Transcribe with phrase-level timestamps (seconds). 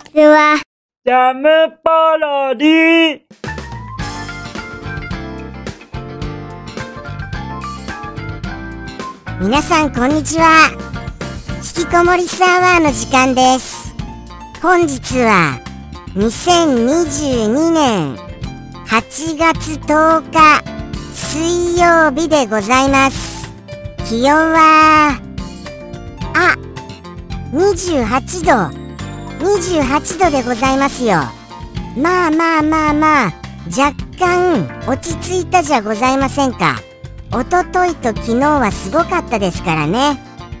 [0.00, 0.60] ちは。
[1.04, 1.48] ジャム
[1.82, 3.20] パロディ
[9.40, 10.70] 皆さんこんにちは。
[11.76, 13.94] 引きこもりサーバーの時間です。
[14.62, 15.58] 本日は
[16.14, 18.16] 2022年
[18.86, 20.62] 8月10日
[21.14, 23.48] 水曜日でございます。
[24.08, 25.20] 気温は
[26.34, 26.56] あ
[27.52, 28.79] 28度
[29.40, 31.20] 28度でございますよ。
[31.96, 33.32] まあまあまあまあ
[33.66, 36.76] 若干落ち着いたじゃございませんか。
[37.32, 40.18] おとといと昨日はすごかったですからね。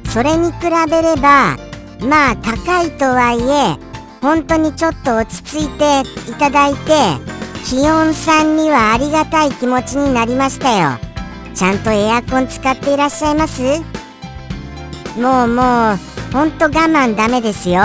[0.08, 0.58] それに比
[0.90, 1.56] べれば
[2.00, 3.76] まあ高いとはいえ
[4.22, 6.00] 本当にちょっと落ち着いて
[6.30, 6.78] いただいて
[7.64, 10.98] 気温さんにはありがたい気持ちになりましたよ。
[11.54, 13.62] ちゃんとエアコン使っていらっしゃいます？
[15.20, 15.98] もうもう
[16.32, 17.82] ほんと我慢ダメですよ。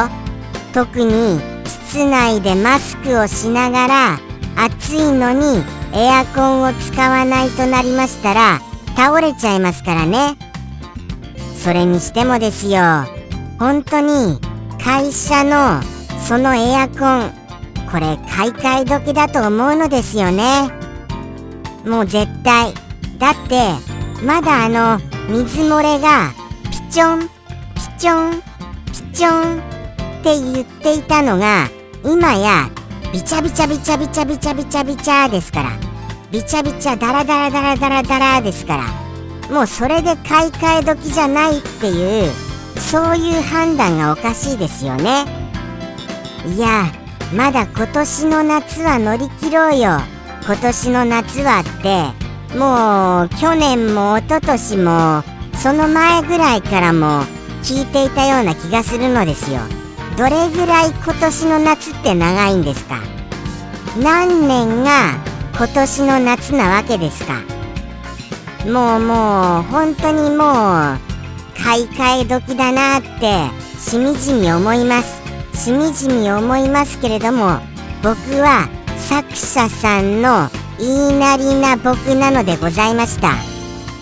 [0.76, 4.20] 特に室内でマスクをしながら
[4.58, 8.60] 暑いのにエアコンを使わないとなりましたら
[8.94, 10.36] 倒れちゃいますからね。
[11.64, 12.82] それにしてもですよ
[13.58, 14.38] 本当に
[14.84, 15.82] 会社の
[16.28, 17.32] そのエアコン
[17.90, 20.70] これ買い替え時だと思うのですよね。
[21.86, 22.74] もう絶対。
[23.18, 23.72] だって
[24.26, 26.34] まだあの水漏れが
[26.70, 28.42] ピチョンピチョン
[28.92, 29.75] ピチョン
[30.26, 31.70] って言っていたのが
[32.04, 32.72] 今や
[33.14, 35.70] ビチャビチャビチャビチャビチャビチャビチャですから。
[36.32, 38.86] ビチャビチャダラダラダラダラダラですから。
[39.54, 42.32] もうそれで買い替え時じゃないっていう
[42.80, 45.26] そういう判断がおかしいですよね。
[46.48, 46.86] いや
[47.32, 50.00] まだ今年の夏は乗り切ろうよ。
[50.44, 55.24] 今年の夏はってもう去年も一昨年も
[55.54, 57.22] その前ぐらいからも
[57.62, 59.60] 聞いていたような気がするのですよ。
[60.18, 63.02] どれぐらい今年の夏って長いんですか？
[64.02, 65.14] 何年が
[65.58, 67.42] 今年の夏なわけですか？
[68.66, 70.46] もうもう本当にも
[70.96, 71.00] う
[71.62, 75.22] 買い替え時だなってしみじみ思います。
[75.54, 77.60] しみじみ思いますけれども
[78.02, 83.34] 僕は作者さんの言いなりな僕なのでございました。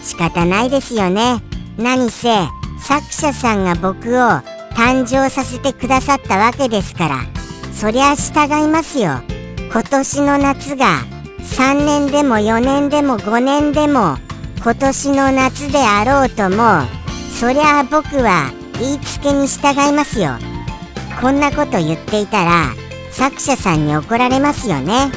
[0.03, 1.41] 仕方ないですよね。
[1.77, 2.29] 何せ
[2.79, 4.41] 作者さんが僕を
[4.75, 7.25] 誕生させてくださったわけですから。
[7.73, 9.21] そりゃ従いますよ。
[9.71, 10.99] 今年の夏が
[11.41, 14.17] 3年でも4年でも5年でも
[14.61, 16.87] 今年の夏であろうとも
[17.39, 20.37] そりゃあ僕は言いつけに従いますよ。
[21.19, 22.73] こんなこと言っていたら
[23.11, 25.11] 作者さんに怒られますよね。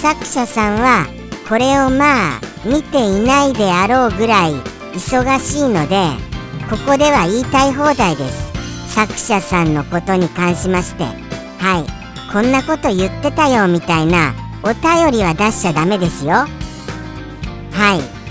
[0.00, 1.06] 作者さんは
[1.48, 4.54] これをまあ見ていないであろうぐらい
[4.94, 6.31] 忙しいので
[6.72, 8.94] ここでは言いたい放題です。
[8.94, 16.32] 作者さんのことに関しましてはいこんなこと言ってたよみたいなお便りは出しちゃダメですよ。
[16.32, 16.48] は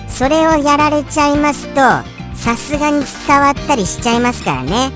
[0.08, 1.76] いそれをやられちゃいますと
[2.36, 4.92] さすがに伝わったりしちゃいますからね。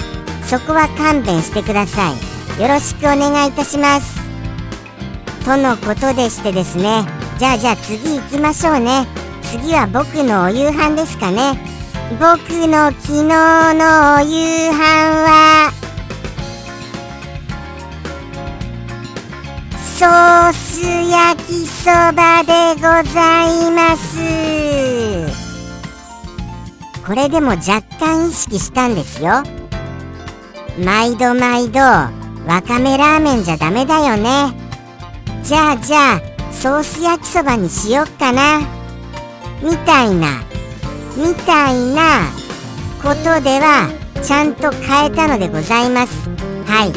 [0.48, 2.14] そこは勘弁してくださ
[2.58, 2.60] い。
[2.60, 4.20] よろしくお願いいたします。
[5.46, 7.06] とのことでしてですね。
[7.38, 9.06] じゃあじゃあ次行きましょうね。
[9.44, 11.75] 次は僕のお夕飯ですかね。
[12.12, 14.78] 僕の昨日のお夕飯
[15.26, 15.72] は。
[19.98, 24.20] ソース焼きそばでございます。
[27.06, 29.44] これでも若干意識したんですよ。
[30.84, 34.54] 毎度毎度わかめラーメンじゃダメだよね。
[35.44, 38.60] じゃあじゃあソース焼きそばにしよっかな。
[39.64, 40.44] みたいな。
[41.16, 42.30] みたいな
[43.02, 43.90] ことでは
[44.22, 46.30] ちゃんと変えたのでございます。
[46.66, 46.92] はい。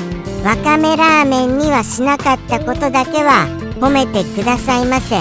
[0.45, 3.47] わかめラーメンにはしなかったことだけは
[3.81, 5.19] 褒めてくださいませ。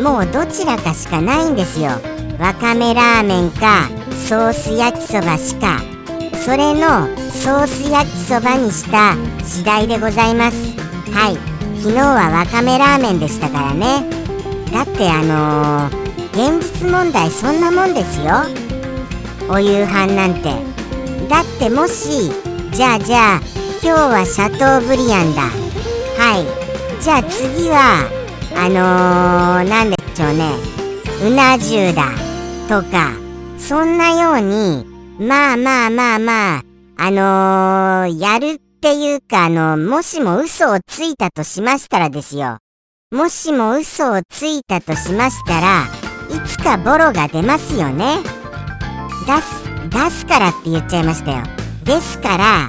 [0.00, 1.90] もうどちらかしかないんですよ。
[2.38, 3.88] わかめラーメンか
[4.28, 5.80] ソース焼きそばしか。
[6.44, 9.14] それのソース焼きそばにした
[9.44, 10.56] 次第でございます。
[11.12, 11.36] はい。
[11.80, 14.04] 昨日はわかめラーメンでしたからね。
[14.72, 16.01] だってあのー、
[16.32, 18.44] 現実問題そんなもんですよ。
[19.50, 20.54] お夕飯なんて。
[21.28, 22.30] だってもし
[22.72, 23.40] じゃあじゃあ
[23.82, 25.42] 今日はシャトーブリアンだ。
[26.16, 27.02] はい。
[27.02, 28.08] じゃあ次は
[28.56, 30.54] あのー、なんでしょうね。
[31.22, 32.10] うな重だ。
[32.68, 33.12] とか
[33.58, 34.86] そんなように
[35.18, 36.62] まあまあまあまあ
[36.96, 42.56] あのー、やるっていうかあのもしも嘘をついたとしましたらですよ。
[43.10, 46.01] もしも嘘をついたとしましたら
[46.32, 48.18] いつかボロが出ますよね。
[49.26, 51.42] 出す出すからって言っちゃいましたよ。
[51.84, 52.66] ですから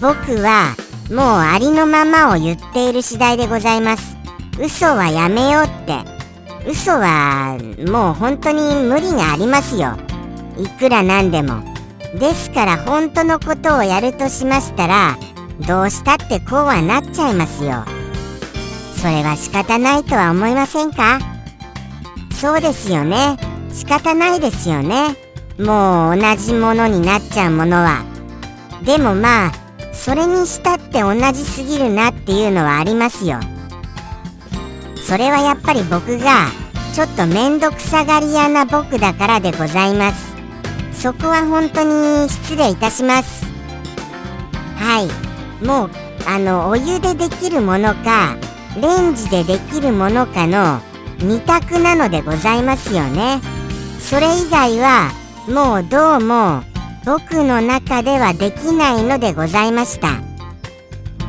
[0.00, 0.74] 僕は
[1.10, 4.16] もうありのままを言っている次第でございます。
[4.60, 5.98] 嘘はやめようって。
[6.68, 7.58] 嘘は
[7.88, 9.96] もう本当に無理がありますよ。
[10.58, 11.62] いくらなんでも。
[12.18, 15.16] ですから本当のことをやるとしましたら
[15.66, 17.84] どうしたってこうはなっちゃいますよ。
[18.96, 21.18] それは仕方ないとは思いませんか？
[22.38, 23.38] そうですよね。
[23.72, 25.16] 仕方ないですよね。
[25.58, 28.04] もう同じものになっちゃうものは。
[28.84, 29.52] でもまあ
[29.94, 33.40] それにしたって同じすぎるなっていうのはありますよ。
[35.06, 36.48] それはやっぱり僕が
[36.94, 40.36] ちょっとめんどくさがり屋な僕だからでございます。
[40.92, 43.46] そこは本当に失礼いたします。
[44.76, 45.64] はい。
[45.64, 45.90] もう
[46.28, 48.36] あのお湯でできるものか
[48.78, 50.80] レンジでできるものかの
[51.18, 53.40] 2択なのでございますよね。
[54.00, 55.10] それ以外は
[55.48, 56.62] もうどうも
[57.04, 60.20] 僕の中ではできないのでございました。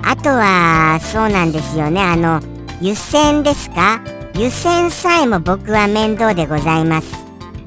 [0.04, 2.02] あとはそうなんですよね。
[2.02, 2.42] あの
[2.82, 4.02] 湯煎ですか？
[4.36, 7.08] 湯煎さえも僕は面倒でございます。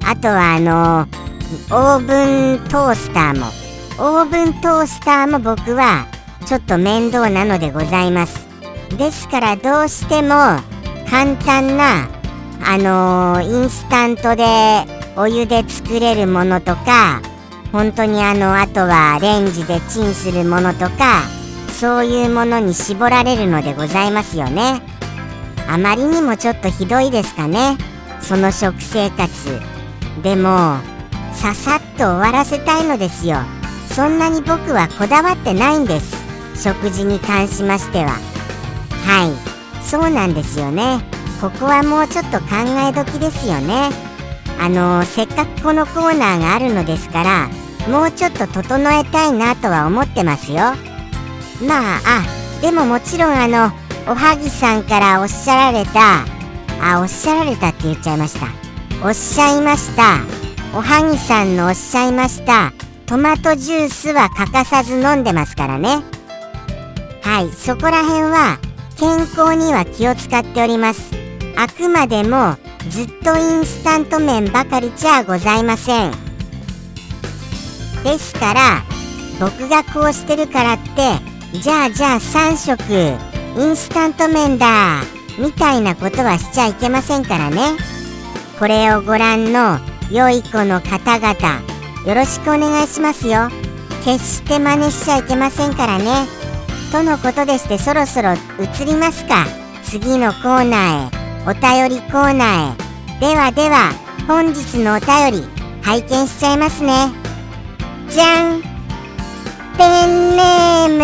[0.05, 1.07] あとはあの
[1.71, 3.47] オーブントースターも。
[3.99, 6.07] オーブントースターも僕は
[6.47, 8.47] ちょっと面倒なのでございます。
[8.97, 10.61] ですからどうしても
[11.11, 12.09] 簡単な
[12.63, 14.45] あのー、インスタントで
[15.17, 17.21] お湯で作れるものとか
[17.73, 21.23] 本当にあのあとはレンジでチンするものとか
[21.69, 24.83] そういうものに絞られるのでございますよね。
[25.69, 27.79] あまりにもちょっとひどいですかね。
[28.21, 29.61] その食生活。
[30.23, 30.79] でも
[31.33, 33.39] ささっと終わらせたいのですよ。
[33.89, 36.15] そんなに僕はこだわってないんです。
[36.63, 38.11] 食事に関しましては。
[39.07, 39.50] はい。
[39.91, 41.01] そうなんですよね。
[41.41, 42.47] ここはもうちょっと考
[42.89, 43.91] え時ですよね。
[44.61, 47.49] あのせっかくこのコーナーがあるのですから
[47.89, 50.59] もうちょっと整えたいなとは思ってますよ。
[51.67, 53.73] まああでももちろんあの
[54.07, 56.25] おはぎさんからおっしゃられた
[56.81, 58.47] あおっしゃられたって言っちゃいました。
[59.05, 60.19] おっしゃいました。
[60.73, 62.73] おはぎさんのおっしゃいました。
[63.07, 66.05] トマトジュースは欠かさず飲んでますからね。
[67.23, 68.59] はいそこら辺は
[69.01, 71.11] 健康には気を使っております。
[71.57, 72.57] あくまでも
[72.91, 76.11] ずっとインスタント麺ばかりじゃございません。
[78.05, 78.83] ですから
[79.41, 85.01] 僕がこうしてるからってじゃあじゃあ3食インスタント麺だ
[85.39, 87.79] みたいなことはしちゃいけませんからね。
[88.59, 89.79] これをご覧の
[90.11, 91.63] 良い子の方々
[92.07, 93.49] よろしくお願いしますよ。
[94.05, 96.40] 決して真似しちゃいけませんからね。
[96.91, 98.39] とのことでしてそろそろ移
[98.85, 99.47] りますか？
[99.85, 101.21] 次のコーナーへ。
[101.47, 102.77] お便りコーナー
[103.19, 103.21] へ。
[103.21, 103.93] ではでは
[104.27, 105.49] 本日のお便り
[105.83, 107.13] 拝見しちゃいますね。
[108.09, 108.63] じゃん。
[109.79, 111.01] ペンネーム。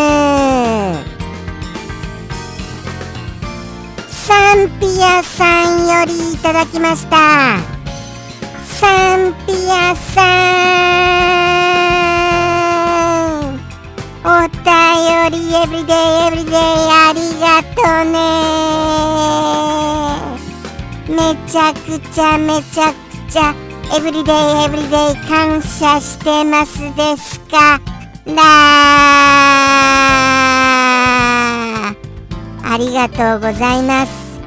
[4.10, 7.16] サンピアさんよりいただきました。
[8.64, 10.56] サンピアさん。
[14.28, 15.96] お便りエブリデイ
[16.26, 18.16] エブリデイありがとうね。
[21.08, 22.96] めちゃくちゃめちゃく
[23.32, 23.54] ちゃ
[23.96, 24.34] エブリデイ
[24.64, 27.80] エブリデイ感謝してますですか？
[28.26, 28.34] ら
[32.64, 34.40] ありがとうございます。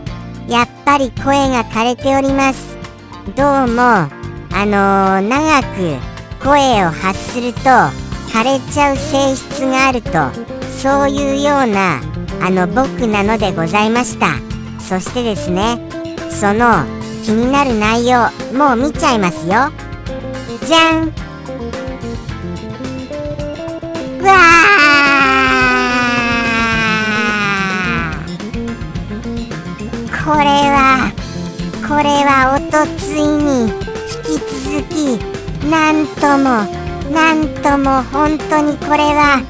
[0.47, 2.77] やっぱり声が枯れております。
[3.35, 4.09] どうもあ
[4.65, 5.97] のー、長く
[6.43, 7.59] 声を発すると
[8.31, 10.11] 枯れちゃう性質があると
[10.81, 11.99] そういうような
[12.41, 14.35] あの僕なのでございました。
[14.79, 15.77] そしてですね
[16.31, 16.85] その
[17.25, 19.69] 気になる内容もう見ちゃいますよ。
[20.65, 21.07] じゃん。
[24.23, 24.31] わ
[30.23, 31.11] これは
[31.87, 35.19] これはおとついに引き続き
[35.65, 36.63] なんとも
[37.13, 39.43] なんとも本当にこれは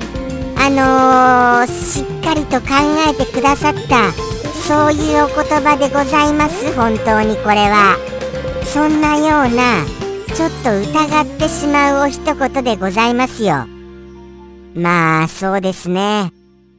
[0.62, 2.68] あのー、しっかりと考
[3.08, 4.12] えてくださった
[4.68, 6.75] そういうお言葉でございます。
[6.75, 7.98] 本当にこれは。
[8.66, 9.84] そんなような
[10.36, 13.66] ちょっと疑ってしまうお一言でございますよ。
[14.75, 16.32] まあそうですね。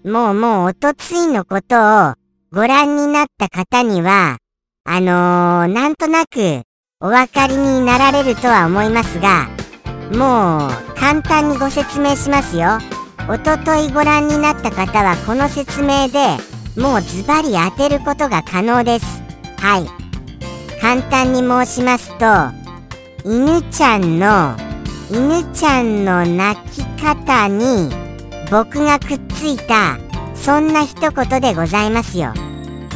[0.05, 2.15] もうもうおとついのことを
[2.53, 4.39] ご覧になった方には
[4.85, 6.63] あのー、なんとなく
[7.01, 9.49] お分かりになられるとは思いますが
[10.13, 12.79] もう簡単にご説明しますよ。
[13.29, 16.37] おとといご覧になった方はこの説明で
[16.81, 19.23] もうズバリ当てることが可能です。
[19.59, 20.01] はい。
[20.81, 22.27] 簡単に申しますと
[23.25, 24.57] 犬ちゃんの
[25.11, 27.91] 犬ちゃんの鳴き方に
[28.51, 29.99] 僕がくっついた
[30.35, 32.33] そんな一言でございますよ。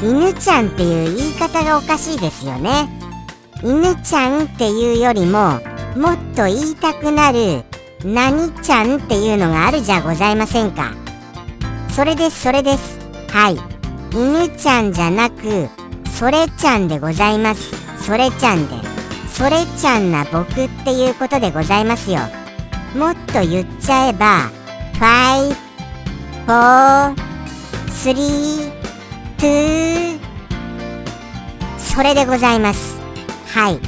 [0.03, 2.89] 犬ちゃんっていう言い方がおかしいですよね。
[3.63, 5.61] 犬ちゃんっていうよりも
[5.97, 7.65] もっと言いたくなる
[8.05, 10.93] 何ちゃんっていうのがあるじゃございませんか。
[11.89, 12.99] それですそれです。
[13.29, 13.59] はい。
[14.13, 15.69] 犬ちゃんじゃなく
[16.19, 17.75] それちゃんでございます。
[18.05, 18.75] それちゃんで。
[19.33, 22.21] それちゃんな僕っていうことでございますよ。
[22.95, 24.51] もっと言っちゃえば
[25.01, 25.57] 5
[26.47, 27.15] 4
[27.89, 28.73] 3
[29.39, 30.21] 2
[31.79, 33.01] それでございます。
[33.55, 33.81] はい。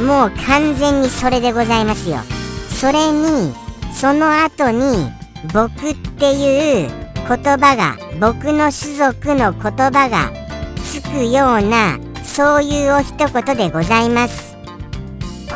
[0.00, 2.37] もう完全にそれでございますよ。
[2.78, 3.52] それに
[3.92, 5.10] その後に
[5.52, 10.30] 僕っていう言葉が僕の種族の言葉が
[10.84, 14.56] つくようなそういうお一言でございます。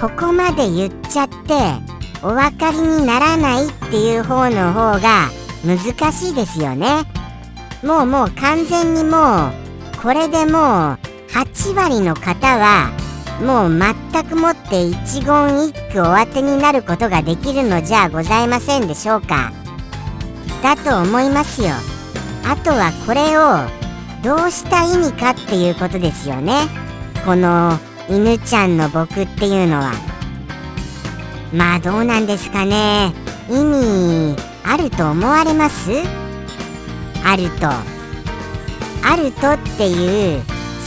[0.01, 1.55] ここまで言っちゃって
[2.25, 5.31] お分かりにならないっていう方の方が
[5.65, 7.05] 難しいですよね。
[7.85, 10.99] もうもう完全にもうこれでもう
[11.31, 12.91] 8割の方は
[13.41, 19.53] もう全くもって一言一句お当てになることができるのじゃございませんでしょうか。
[20.63, 21.71] だと思いますよ。
[22.45, 23.67] あとはこれを
[24.23, 26.69] どうした意味かっていうことですよね。
[27.25, 29.93] この犬ちゃんの僕っていうのは。
[31.53, 33.13] まあどうなんですかね。
[33.49, 35.91] 意味あると思われます？
[37.25, 37.69] あると。
[39.05, 40.43] あるとっていう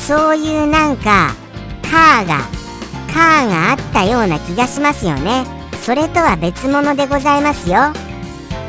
[0.08, 1.34] そういうなんか
[1.96, 2.40] カーが
[3.14, 5.46] カーがあったような気がしますよね。
[5.82, 7.78] それとは別物でございますよ。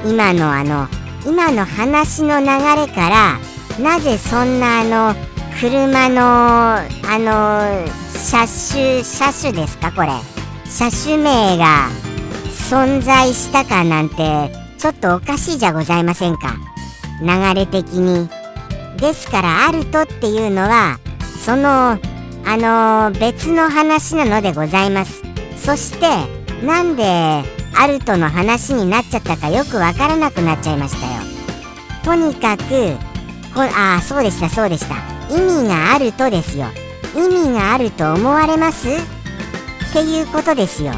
[0.05, 0.87] 今のあの
[1.27, 3.39] 今の話の流れから
[3.83, 5.15] なぜそんなあの
[5.59, 6.85] 車のあ
[7.19, 10.09] の車種車種ですかこれ。
[10.71, 11.89] 車種名が
[12.71, 16.55] 存在したかなんてちょっとおかしいじゃございませんか。
[17.21, 18.29] 流れ的に。
[18.99, 21.01] ですからアルトっていうのは
[21.45, 21.99] その
[22.47, 25.23] あのー、別の話なのでございます。
[25.57, 26.07] そして
[26.65, 27.43] なんで
[27.75, 31.23] アルトの話になっちゃったかよくわからなくなっちゃいましたよ。
[32.05, 32.63] とにかく
[33.53, 34.95] こああそうでしたそうでした。
[35.29, 36.67] 意味があるとですよ。
[37.17, 38.89] 意味があると思われます？
[38.89, 38.93] っ
[39.93, 40.93] ていうことですよ。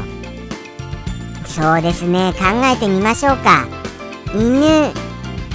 [1.45, 2.33] そうですね。
[2.33, 3.67] 考えてみましょうか。
[4.35, 4.91] 犬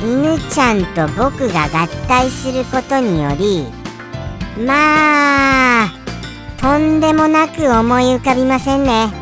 [0.02, 3.64] 犬ちゃんと僕が合体することにより
[4.58, 5.90] まあ
[6.60, 9.12] とんでもなく思い浮かびませんね。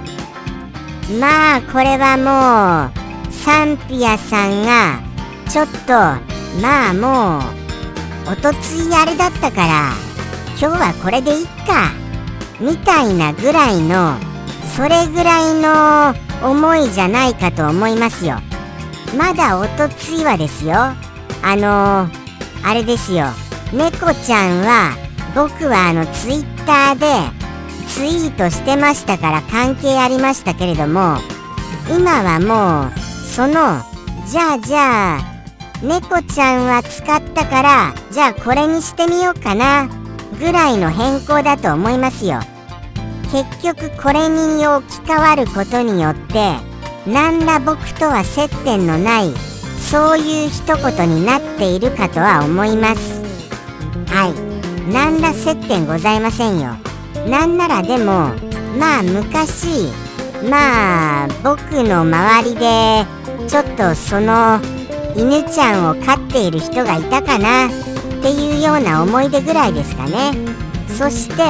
[1.18, 2.90] まあこれはも
[3.28, 5.00] うサンピアさんが
[5.48, 5.92] ちょっと
[6.60, 7.38] まあも
[8.28, 9.92] うおとついあれだったから
[10.50, 11.90] 今日はこれでいっか
[12.60, 14.16] みたいなぐらいの
[14.76, 16.14] それぐらいの
[16.48, 18.36] 思いじゃないかと思いますよ。
[19.18, 20.74] まだおとついはですよ。
[20.74, 22.10] あのー、
[22.64, 23.26] あれですよ。
[23.72, 25.01] 猫ちゃんは
[25.34, 27.06] 僕はあのツイッターで
[27.88, 31.16] ツイートしてましたから関係ありましたけれども
[31.90, 33.80] 今はもうその
[34.26, 35.32] じゃあじゃあ
[35.82, 39.88] 猫ちゃんは使ったからじゃあこれにしてみようかな
[40.38, 42.40] ぐらいの変更だと思いますよ。
[43.32, 46.54] 結局これに置き換わることによって
[47.06, 49.32] 何ら僕とは接点のない
[49.78, 53.22] そういう一言になっているかとは思います。
[54.06, 54.51] はい。
[54.90, 56.76] 何ら接点ございませんよ。
[57.28, 58.30] なんならでも
[58.78, 59.92] まあ昔
[60.48, 63.06] まあ僕の周りで
[63.48, 64.60] ちょっとその
[65.14, 67.70] 犬ちゃんを飼っている人がいたかなっ
[68.22, 70.32] ていうような思い出ぐらいですかね。
[70.88, 71.42] そして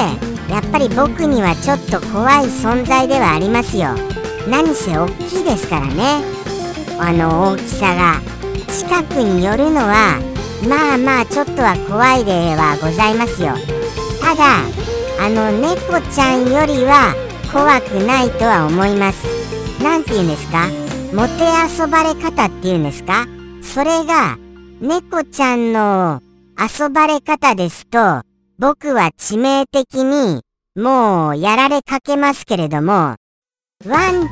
[0.53, 3.95] やっぱり僕にはちょっと怖い存在ではありますよ。
[4.49, 6.21] 何せ大きいですからね。
[6.99, 8.33] あの大きさが。
[8.73, 10.19] 近くに寄るのは
[10.69, 13.55] まあまあちょっとは怖いではございますよ。
[14.21, 14.61] ただ
[15.21, 17.15] あの猫ちゃんよりは
[17.53, 19.27] 怖くないとは思います。
[19.83, 20.69] 何て言うんですか？
[21.13, 23.27] もてあそばれ方っていうんですか？
[23.63, 24.39] それが
[24.81, 26.23] 猫ちゃんの
[26.59, 28.23] 遊ばれ方ですと
[28.59, 30.43] 僕は致命的に
[30.77, 33.17] もうやられかけますけれども
[33.85, 34.29] ワン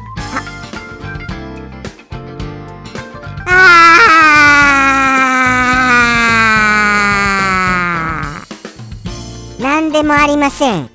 [10.11, 10.91] もありません。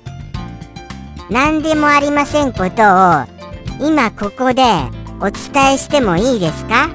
[1.30, 3.24] 何でもありませんことを
[3.80, 4.62] 今ここで
[5.20, 6.90] お伝えしてもいいですか？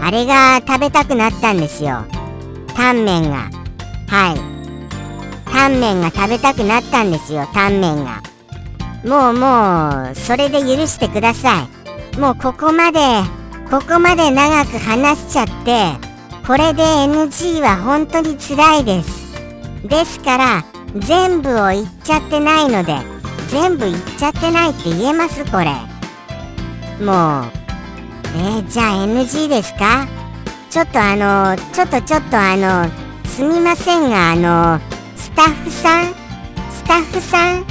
[0.00, 2.06] あれが食べたくなったんですよ。
[2.74, 3.50] タンメンが。
[4.08, 5.50] はい。
[5.52, 8.22] タンメンが食べたくなったんですよタンメンが。
[9.04, 11.68] もうもうそれで許してくださ
[12.14, 12.18] い。
[12.18, 13.00] もうここまで
[13.70, 15.92] こここまで長く話しちゃって
[16.46, 19.23] これで NG は本当に辛いです。
[19.84, 20.64] ですから
[20.96, 22.96] 全部を言っちゃってないので
[23.48, 25.66] 全部言っちゃってないって言えますこれ。
[27.04, 27.44] もう
[28.36, 30.08] えー、じゃあ NG ですか？
[30.70, 32.88] ちょっとあのちょっとちょっとあの
[33.28, 34.80] すみませんがあの
[35.16, 36.14] スタッフさん？
[36.70, 37.64] スタッフさん？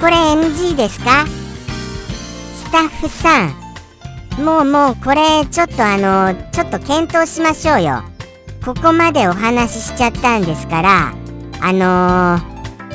[0.00, 1.26] これ NG ですか？
[1.26, 3.54] スタッフさん。
[4.44, 8.02] もうもうこれちょっとあのちょっと検討しましょうよ。
[8.64, 11.14] ここまでお話ししちゃったんですから
[11.62, 12.38] あの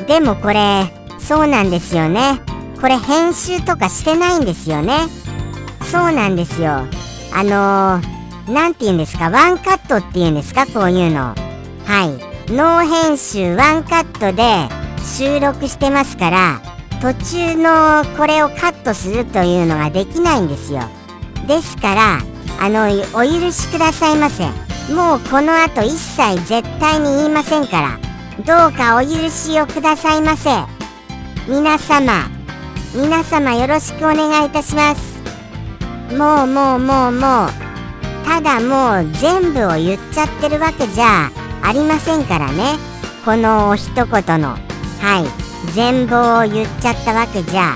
[0.04, 2.40] ー、でもこれそうなんですよね。
[2.80, 5.08] これ編集とかしてないんですよね。
[5.82, 6.84] そうなんですよ。
[7.34, 9.30] あのー、て言うんですか？
[9.32, 10.68] ワンカットっていうんですか？
[10.68, 11.34] こういうの。
[11.86, 12.04] は
[12.48, 12.52] い。
[12.52, 14.70] ノー編集ワンカットで
[15.04, 16.62] 収録してますから
[17.02, 20.82] 途中のこれをカットするというのができないんですよ。
[21.48, 22.20] ですから
[22.60, 24.46] あのお許しくださいませ。
[24.94, 28.00] もうこの後一切絶対に言いませんから。
[28.38, 30.50] どうかお許しをくださいませ。
[31.48, 32.30] 皆様
[32.94, 35.16] 皆様よろしくお願いいたします。
[36.16, 37.50] もうもうもうもう。
[38.26, 41.30] ただもう全部を言っちゃってるわけじゃ
[41.62, 42.78] ありませんからね。
[43.24, 44.06] このお一言
[44.42, 44.50] の。
[44.50, 44.58] は
[45.42, 45.46] い。
[45.74, 47.76] 全貌を言っちゃったわけじゃ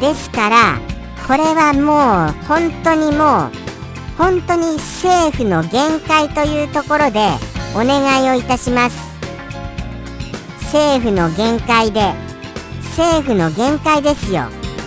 [0.00, 0.78] ですから
[1.26, 3.69] これはもう本当にもう
[4.20, 7.26] 本当に政府の限界というところで
[7.74, 8.98] お願いをいたします。
[10.64, 12.12] 政府の限界で
[12.98, 14.42] 政府の限界ですよ。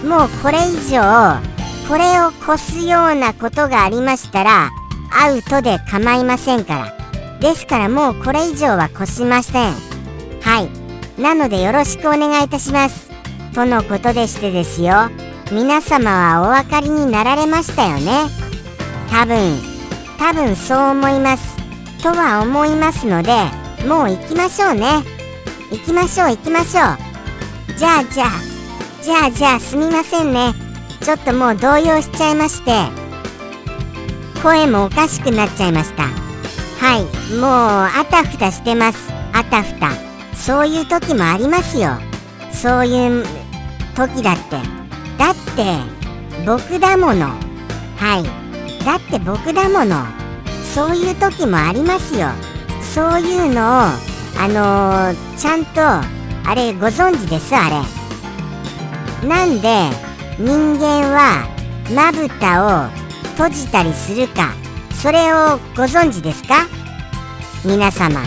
[0.08, 1.42] もうこれ以上
[1.90, 4.70] これを越すようなことがありましたら
[5.12, 7.40] アウトで構いませんから。
[7.40, 9.74] ですからもうこれ以上は越しません。
[10.42, 11.20] はい。
[11.20, 13.10] なのでよろしくお願いいたします。
[13.56, 15.10] とのことでしてですよ。
[15.52, 18.43] 皆様はお分かりになられましたよね。
[19.14, 19.62] 多分。
[20.18, 21.56] 多分そう思います。
[22.02, 23.32] とは思いますので
[23.88, 25.04] もう行きましょうね。
[25.72, 27.78] 行きましょう行きましょう。
[27.78, 28.30] じゃあじゃあ
[29.04, 30.54] じゃあじゃあすみませんね。
[31.02, 32.72] ちょっともう動揺しちゃいまして。
[34.42, 36.04] 声もおかしくなっちゃいました。
[36.04, 37.04] はい。
[37.36, 39.14] もうあたふたしてます。
[39.32, 39.92] あたふた。
[40.36, 41.92] そういう時もありますよ。
[42.52, 43.24] そういう
[43.96, 44.58] 時だって。
[45.20, 45.78] だって
[46.48, 47.28] 僕だもの。
[47.98, 48.43] はい。
[48.86, 50.06] だって僕だもの。
[50.74, 52.30] そういう時もありますよ。
[52.82, 57.56] そういうのをあのー、ちゃんとあれご存知です？
[57.56, 59.28] あれ。
[59.28, 59.90] なんで
[60.40, 61.48] 人間は
[61.94, 62.90] まぶたを
[63.38, 64.54] 閉じたりするか。
[64.92, 66.68] それをご存知ですか？
[67.64, 68.22] 皆様。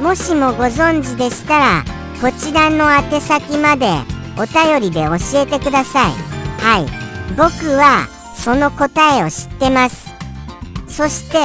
[0.00, 1.84] もしもご存知でしたら
[2.20, 3.86] こちらの宛先まで
[4.36, 6.12] お便りで教えてください。
[6.60, 6.86] はい。
[7.36, 10.12] 僕はその答えを知ってます。
[10.88, 11.38] そして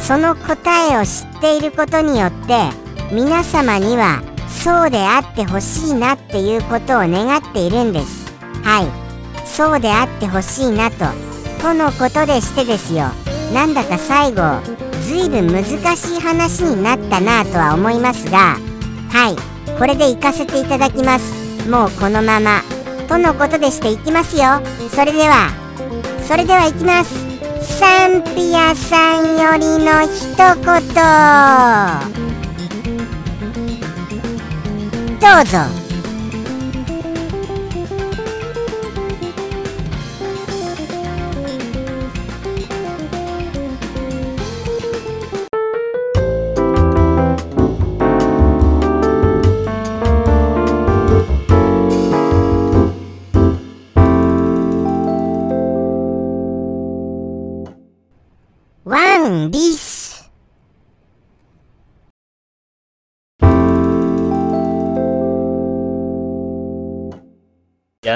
[0.00, 2.70] その答えを知っていることによって
[3.12, 8.32] 皆様にはそうであってほしいなっていうことを願っているんです。
[8.62, 9.46] はい。
[9.46, 11.04] そうであってほしいなと。
[11.62, 13.06] とのことでしてですよ。
[13.52, 14.60] なんだか最後
[15.02, 15.64] ずいぶん難
[15.96, 18.56] しい話になったなとは思いますが
[19.10, 19.78] はい。
[19.78, 21.68] これで行かせていただきます。
[21.68, 22.62] もうこのまま。
[23.08, 24.60] とのことでしていきますよ。
[24.90, 25.67] それでは
[26.28, 27.14] それではいきます。
[27.78, 30.58] サンピアさんよりの一言。
[35.18, 35.87] どうぞ。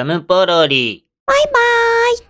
[0.05, 1.07] ムポロリ。
[1.27, 1.53] バイバー
[2.15, 2.19] イ。